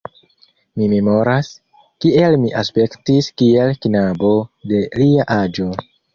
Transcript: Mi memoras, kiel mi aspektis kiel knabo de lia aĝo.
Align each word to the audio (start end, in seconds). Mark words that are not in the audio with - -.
Mi 0.79 0.85
memoras, 0.93 1.49
kiel 2.05 2.37
mi 2.47 2.53
aspektis 2.63 3.29
kiel 3.43 3.75
knabo 3.85 4.33
de 4.73 4.83
lia 4.99 5.29
aĝo. 5.39 5.71